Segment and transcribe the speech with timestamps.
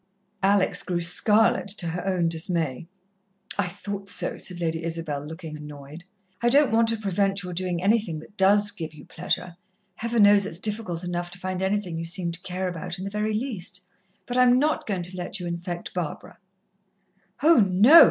[0.41, 2.87] Alex grew scarlet, to her own dismay.
[3.59, 6.05] "I thought so," said Lady Isabel, looking annoyed.
[6.41, 9.57] "I don't want to prevent your doing anything that does give you pleasure
[9.97, 13.11] Heaven knows it's difficult enough to find anything you seem to care about in the
[13.11, 13.81] very least
[14.25, 16.39] but I am not goin' to let you infect Barbara."
[17.43, 17.99] "Oh, no!"